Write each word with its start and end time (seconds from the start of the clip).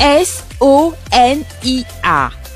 S-O-N-I-A. 0.00 0.70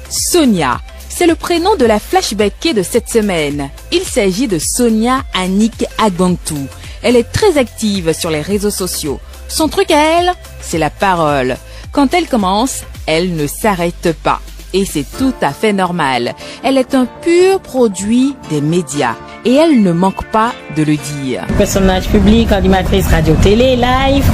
Sonia. 0.09 0.81
C'est 1.11 1.27
le 1.27 1.35
prénom 1.35 1.77
de 1.77 1.85
la 1.85 1.99
flashbackée 1.99 2.73
de 2.73 2.83
cette 2.83 3.11
semaine. 3.11 3.69
Il 3.93 4.01
s'agit 4.01 4.49
de 4.49 4.59
Sonia 4.59 5.23
Annick 5.35 5.85
Agbantou. 5.99 6.67
Elle 7.03 7.17
est 7.17 7.31
très 7.31 7.59
active 7.59 8.15
sur 8.15 8.31
les 8.31 8.41
réseaux 8.41 8.71
sociaux. 8.71 9.21
Son 9.49 9.69
truc 9.69 9.91
à 9.91 10.21
elle, 10.21 10.33
c'est 10.63 10.79
la 10.79 10.89
parole. 10.89 11.59
Quand 11.93 12.15
elle 12.15 12.29
commence, 12.29 12.81
elle 13.07 13.37
ne 13.37 13.47
s'arrête 13.47 14.15
pas. 14.23 14.41
Et 14.73 14.87
c'est 14.87 15.07
tout 15.19 15.35
à 15.43 15.53
fait 15.53 15.75
normal. 15.75 16.35
Elle 16.63 16.79
est 16.79 16.95
un 16.95 17.05
pur 17.05 17.61
produit 17.61 18.35
des 18.49 18.63
médias. 18.63 19.17
Et 19.47 19.55
elle 19.57 19.83
ne 19.83 19.93
manque 19.93 20.25
pas 20.25 20.53
de 20.75 20.83
le 20.83 20.97
dire. 20.97 21.43
Personnage 21.59 22.09
public, 22.09 22.51
animatrice 22.51 23.07
radio-télé, 23.09 23.77
live. 23.77 24.25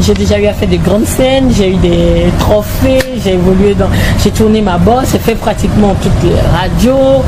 J'ai 0.00 0.14
déjà 0.14 0.40
eu 0.40 0.46
à 0.46 0.52
faire 0.52 0.68
de 0.68 0.76
grandes 0.76 1.06
scènes, 1.06 1.52
j'ai 1.56 1.70
eu 1.70 1.76
des 1.76 2.26
trophées, 2.40 2.98
j'ai 3.22 3.34
évolué 3.34 3.74
dans... 3.74 3.88
J'ai 4.22 4.32
tourné 4.32 4.60
ma 4.60 4.76
bosse, 4.78 5.10
j'ai 5.12 5.18
fait 5.18 5.36
pratiquement 5.36 5.94
toutes 6.02 6.20
les 6.24 6.34
radios. 6.58 7.22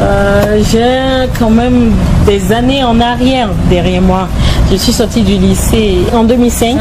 Euh, 0.00 0.62
j'ai 0.70 1.28
quand 1.38 1.50
même 1.50 1.92
des 2.26 2.52
années 2.52 2.82
en 2.82 2.98
arrière 3.00 3.50
derrière 3.68 4.00
moi. 4.00 4.28
Je 4.70 4.76
suis 4.76 4.92
sortie 4.92 5.22
du 5.22 5.36
lycée 5.36 5.98
en 6.14 6.24
2005. 6.24 6.78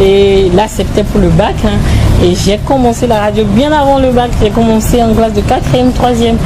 Et 0.00 0.50
là, 0.50 0.66
c'était 0.68 1.04
pour 1.04 1.20
le 1.20 1.28
bac. 1.28 1.54
Hein. 1.64 1.78
Et 2.22 2.34
j'ai 2.34 2.58
commencé 2.58 3.06
la 3.06 3.20
radio 3.20 3.44
bien 3.44 3.72
avant 3.72 3.98
le 3.98 4.10
bac. 4.10 4.30
J'ai 4.40 4.50
commencé 4.50 5.02
en 5.02 5.14
classe 5.14 5.32
de 5.32 5.40
4e, 5.40 5.92
3e. 5.92 6.36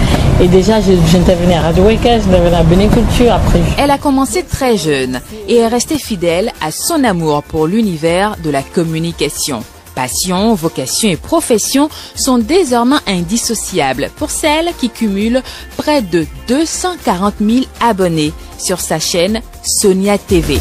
Et 0.41 0.49
déjà, 0.49 0.81
j'intervenais 0.81 1.57
à 1.57 1.61
Radio 1.63 1.85
Weka, 1.85 2.21
j'intervenais 2.21 2.57
à 2.57 2.63
Bénéculture 2.63 3.33
après. 3.33 3.61
Elle 3.79 3.91
a 3.91 3.99
commencé 3.99 4.43
très 4.43 4.77
jeune 4.77 5.21
et 5.49 5.57
est 5.57 5.69
restée 5.69 5.99
fidèle 5.99 6.53
à 6.63 6.71
son 6.71 7.05
amour 7.05 7.43
pour 7.43 7.67
l'univers 7.67 8.37
de 8.43 8.51
la 8.51 8.63
communication. 8.63 9.63
Passion, 9.95 10.55
vocation 10.55 11.11
et 11.11 11.17
profession 11.17 11.91
sont 12.15 12.39
désormais 12.39 12.97
indissociables 13.07 14.11
pour 14.17 14.31
celle 14.31 14.71
qui 14.79 14.89
cumule 14.89 15.43
près 15.77 16.01
de 16.01 16.27
240 16.49 17.35
000 17.41 17.65
abonnés 17.81 18.33
sur 18.57 18.81
sa 18.81 18.99
chaîne 18.99 19.43
Sonia 19.63 20.17
TV. 20.17 20.59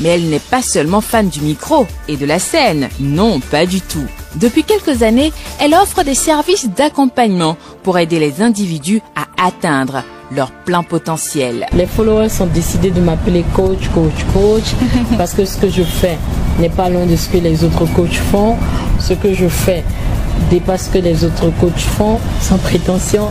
Mais 0.00 0.10
elle 0.10 0.28
n'est 0.28 0.38
pas 0.38 0.62
seulement 0.62 1.00
fan 1.00 1.28
du 1.28 1.40
micro 1.40 1.86
et 2.08 2.16
de 2.16 2.26
la 2.26 2.38
scène, 2.38 2.88
non, 3.00 3.40
pas 3.40 3.66
du 3.66 3.80
tout. 3.80 4.06
Depuis 4.36 4.64
quelques 4.64 5.02
années, 5.02 5.32
elle 5.60 5.74
offre 5.74 6.02
des 6.02 6.14
services 6.14 6.68
d'accompagnement 6.68 7.56
pour 7.82 7.98
aider 7.98 8.18
les 8.18 8.42
individus 8.42 9.00
à 9.14 9.46
atteindre 9.46 10.02
leur 10.32 10.50
plein 10.50 10.82
potentiel. 10.82 11.66
Les 11.72 11.86
followers 11.86 12.40
ont 12.40 12.46
décidé 12.46 12.90
de 12.90 13.00
m'appeler 13.00 13.44
coach, 13.54 13.88
coach, 13.94 14.24
coach, 14.32 14.74
parce 15.18 15.34
que 15.34 15.44
ce 15.44 15.56
que 15.58 15.68
je 15.68 15.82
fais 15.82 16.18
n'est 16.58 16.70
pas 16.70 16.88
loin 16.88 17.06
de 17.06 17.14
ce 17.16 17.28
que 17.28 17.38
les 17.38 17.62
autres 17.62 17.86
coachs 17.94 18.20
font. 18.32 18.56
Ce 18.98 19.12
que 19.12 19.34
je 19.34 19.48
fais 19.48 19.84
dépasse 20.50 20.86
ce 20.86 20.98
que 20.98 20.98
les 20.98 21.24
autres 21.24 21.50
coachs 21.60 21.78
font, 21.78 22.18
sans 22.40 22.58
prétention 22.58 23.28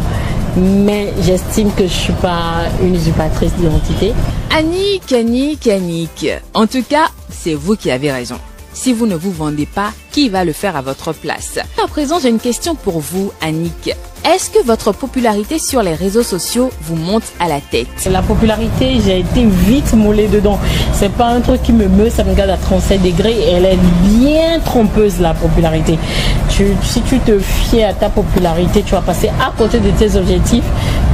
mais 0.56 1.14
j'estime 1.22 1.72
que 1.72 1.84
je 1.84 1.94
suis 1.94 2.14
pas 2.14 2.66
une 2.82 2.96
usurpatrice 2.96 3.54
d'identité. 3.54 4.14
Annick, 4.56 5.12
Annick, 5.12 5.68
Annick. 5.68 6.28
En 6.54 6.68
tout 6.68 6.84
cas, 6.84 7.08
c'est 7.32 7.56
vous 7.56 7.76
qui 7.76 7.90
avez 7.90 8.12
raison. 8.12 8.36
Si 8.72 8.94
vous 8.94 9.08
ne 9.08 9.16
vous 9.16 9.32
vendez 9.32 9.66
pas, 9.66 9.92
qui 10.12 10.30
va 10.30 10.46
le 10.46 10.54
faire 10.54 10.76
à 10.76 10.84
votre 10.84 11.12
place? 11.12 11.58
À 11.84 11.88
présent, 11.88 12.20
j'ai 12.22 12.30
une 12.30 12.40
question 12.40 12.76
pour 12.76 13.00
vous, 13.00 13.32
Annick. 13.42 13.96
Est-ce 14.24 14.52
que 14.52 14.64
votre 14.64 14.92
popularité 14.92 15.58
sur 15.58 15.82
les 15.82 15.96
réseaux 15.96 16.22
sociaux 16.22 16.70
vous 16.82 16.96
monte 16.96 17.24
à 17.40 17.48
la 17.48 17.62
tête? 17.62 17.88
La 18.12 18.22
popularité, 18.22 19.00
j'ai 19.04 19.22
été 19.22 19.44
vite 19.44 19.92
moulée 19.94 20.28
dedans. 20.28 20.60
C'est 20.94 21.12
pas 21.12 21.30
un 21.30 21.42
truc 21.42 21.64
qui 21.64 21.74
me 21.74 21.88
meut, 21.88 22.12
ça 22.12 22.24
me 22.24 22.36
garde 22.36 22.52
à 22.52 22.58
37 22.58 23.02
degrés. 23.02 23.36
Elle 23.50 23.66
est 23.66 23.80
bien 24.04 24.60
trompeuse, 24.60 25.20
la 25.20 25.34
popularité. 25.34 25.98
si 26.50 27.02
tu 27.02 27.18
te 27.20 27.40
fies 27.40 27.84
à 27.84 27.94
ta 27.96 28.10
popularité, 28.10 28.84
tu 28.86 28.92
vas 28.92 29.02
passer 29.02 29.30
à 29.30 29.52
côté 29.58 29.80
de 29.80 29.90
tes 29.90 30.16
objectifs 30.16 30.66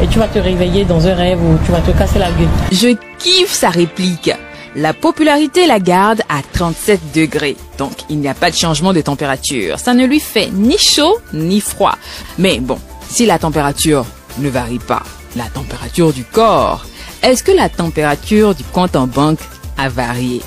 et 0.03 0.08
tu 0.08 0.19
vas 0.19 0.28
te 0.28 0.40
réveiller 0.40 0.84
dans 0.84 1.08
un 1.08 1.16
rêve 1.16 1.40
où 1.42 1.58
tu 1.66 1.72
vas 1.72 1.80
te 1.80 1.92
casser 1.97 2.19
la 2.19 2.31
gueule. 2.31 2.50
Je 2.74 3.09
kiffe 3.19 3.53
sa 3.53 3.69
réplique. 3.69 4.31
La 4.75 4.94
popularité 4.94 5.66
la 5.68 5.80
garde 5.80 6.22
à 6.30 6.41
37 6.53 7.12
degrés, 7.13 7.57
donc 7.78 7.91
il 8.09 8.19
n'y 8.19 8.28
a 8.28 8.34
pas 8.34 8.52
de 8.52 8.56
changement 8.56 8.94
de 8.94 9.02
température. 9.02 9.80
Ça 9.80 9.94
ne 9.94 10.06
lui 10.06 10.19
fait 10.19 10.50
ni 10.53 10.78
chaud 10.78 11.18
ni 11.34 11.59
froid. 11.59 11.96
Mais 12.38 12.59
bon, 12.59 12.80
si 13.09 13.25
la 13.25 13.40
température 13.40 14.06
ne 14.38 14.50
varie 14.50 14.80
pas, 14.80 15.03
la 15.35 15.46
température 15.46 16.13
du 16.13 16.24
corps, 16.24 16.85
est-ce 17.24 17.44
que 17.44 17.52
la 17.52 17.68
température 17.68 18.56
du 18.56 18.63
compte 18.63 18.96
en 18.96 19.07
banque 19.07 19.40
a 19.78 19.90
varié? 19.90 20.41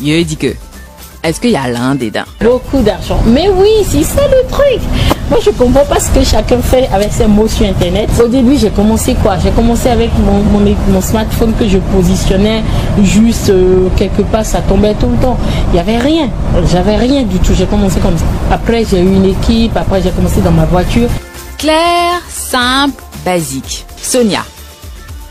Je 0.00 0.22
dis 0.22 0.36
que, 0.36 0.54
est-ce 1.22 1.40
qu'il 1.40 1.50
y 1.50 1.56
a 1.56 1.68
l'un 1.68 1.94
dedans 1.94 2.24
Beaucoup 2.40 2.82
d'argent. 2.82 3.20
Mais 3.26 3.48
oui, 3.48 3.70
c'est 3.88 4.04
ça 4.04 4.22
le 4.28 4.46
truc. 4.48 5.13
Moi, 5.30 5.38
je 5.42 5.50
comprends 5.50 5.84
pas 5.86 5.98
ce 5.98 6.10
que 6.10 6.22
chacun 6.22 6.60
fait 6.60 6.86
avec 6.92 7.10
ses 7.12 7.26
mots 7.26 7.48
sur 7.48 7.66
Internet. 7.66 8.10
Au 8.22 8.28
début, 8.28 8.56
j'ai 8.58 8.68
commencé 8.68 9.14
quoi? 9.14 9.38
J'ai 9.38 9.50
commencé 9.50 9.88
avec 9.88 10.10
mon, 10.18 10.42
mon, 10.92 11.00
smartphone 11.00 11.54
que 11.58 11.66
je 11.66 11.78
positionnais 11.78 12.62
juste 13.02 13.48
euh, 13.48 13.88
quelque 13.96 14.20
part, 14.20 14.44
ça 14.44 14.60
tombait 14.60 14.94
tout 14.94 15.08
le 15.08 15.16
temps. 15.16 15.38
Il 15.68 15.74
n'y 15.74 15.78
avait 15.80 15.96
rien. 15.96 16.28
J'avais 16.70 16.96
rien 16.96 17.22
du 17.22 17.38
tout. 17.38 17.54
J'ai 17.54 17.64
commencé 17.64 18.00
comme 18.00 18.18
ça. 18.18 18.24
Après, 18.50 18.84
j'ai 18.84 19.00
eu 19.00 19.14
une 19.14 19.24
équipe. 19.24 19.74
Après, 19.76 20.02
j'ai 20.02 20.10
commencé 20.10 20.42
dans 20.42 20.52
ma 20.52 20.66
voiture. 20.66 21.08
Claire, 21.56 22.20
simple, 22.28 23.02
basique. 23.24 23.86
Sonia, 23.96 24.44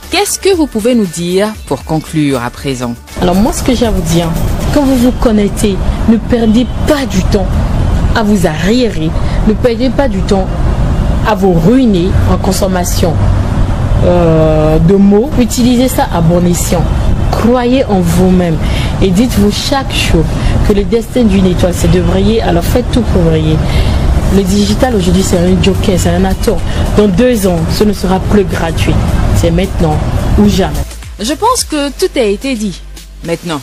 qu'est-ce 0.10 0.40
que 0.40 0.56
vous 0.56 0.66
pouvez 0.66 0.96
nous 0.96 1.06
dire 1.06 1.50
pour 1.68 1.84
conclure 1.84 2.44
à 2.44 2.50
présent? 2.50 2.96
Alors 3.22 3.36
moi, 3.36 3.54
ce 3.54 3.62
que 3.62 3.76
j'ai 3.76 3.86
à 3.86 3.92
vous 3.92 4.02
dire, 4.14 4.28
quand 4.74 4.82
vous 4.82 4.96
vous 4.96 5.12
connectez, 5.12 5.78
ne 6.10 6.18
perdez 6.18 6.66
pas 6.88 7.06
du 7.06 7.22
temps 7.26 7.46
à 8.16 8.24
vous 8.24 8.48
arriérer. 8.48 9.10
Ne 9.48 9.54
perdez 9.54 9.90
pas 9.90 10.08
du 10.08 10.20
temps 10.20 10.48
à 11.28 11.36
vous 11.36 11.54
ruiner 11.54 12.10
en 12.32 12.38
consommation 12.38 13.14
euh, 14.06 14.78
de 14.80 14.96
mots. 14.96 15.30
Utilisez 15.40 15.88
ça 15.88 16.08
à 16.14 16.22
bon 16.22 16.46
escient. 16.46 16.84
Croyez 17.32 17.84
en 17.86 18.00
vous-même 18.00 18.56
et 19.02 19.10
dites-vous 19.10 19.52
chaque 19.52 19.94
jour 19.94 20.24
que 20.68 20.74
le 20.74 20.84
destin 20.84 21.24
d'une 21.24 21.46
étoile, 21.46 21.74
c'est 21.76 21.92
de 21.92 22.02
briller. 22.02 22.42
Alors 22.42 22.64
faites 22.64 22.90
tout 22.92 23.02
pour 23.02 23.22
briller. 23.24 23.58
Le 24.36 24.42
digital 24.42 24.96
aujourd'hui, 24.96 25.24
c'est 25.24 25.38
un 25.38 25.62
joker, 25.62 25.96
c'est 25.98 26.10
un 26.10 26.26
atout. 26.26 26.58
Dans 26.98 27.08
deux 27.08 27.46
ans, 27.48 27.60
ce 27.72 27.84
ne 27.84 27.94
sera 27.94 28.20
plus 28.20 28.46
gratuit. 28.46 28.96
C'est 29.36 29.52
maintenant 29.52 29.96
ou 30.40 30.48
jamais. 30.48 30.74
Je 31.20 31.34
pense 31.34 31.64
que 31.64 31.90
tout 31.90 32.12
a 32.16 32.24
été 32.24 32.56
dit. 32.56 32.82
Maintenant, 33.26 33.62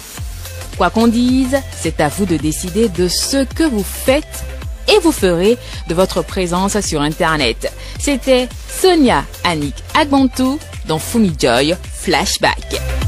quoi 0.81 0.89
qu'on 0.89 1.09
dise, 1.09 1.59
c'est 1.79 2.01
à 2.01 2.09
vous 2.09 2.25
de 2.25 2.39
décider 2.39 2.89
de 2.89 3.07
ce 3.07 3.45
que 3.45 3.65
vous 3.65 3.83
faites 3.85 4.45
et 4.89 4.99
vous 5.01 5.13
ferez 5.13 5.59
de 5.89 5.95
votre 5.95 6.23
présence 6.23 6.81
sur 6.81 7.03
Internet. 7.03 7.71
C'était 7.99 8.49
Sonia 8.67 9.27
Annick 9.45 9.75
Agbantou 9.93 10.59
dans 10.87 10.99
Fumi 10.99 11.35
Joy 11.39 11.77
Flashback. 11.93 13.00